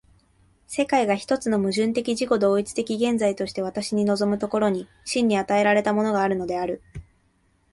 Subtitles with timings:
[0.65, 6.81] 世界が一つの矛盾的自己同一的現在として私に臨む所に、真に与えられたものがあるのである。